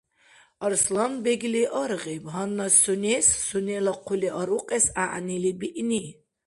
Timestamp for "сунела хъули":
3.47-4.29